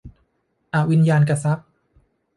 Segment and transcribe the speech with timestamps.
[0.73, 1.67] อวิญญาณกทรัพย์